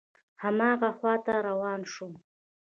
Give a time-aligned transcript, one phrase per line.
[0.43, 2.13] هماغه خواته روان شوم.